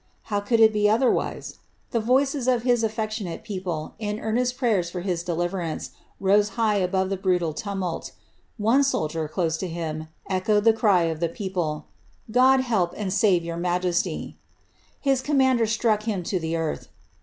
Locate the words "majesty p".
13.57-15.09